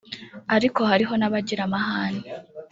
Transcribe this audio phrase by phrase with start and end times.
[0.55, 2.27] ariko hariho n’abagira amahane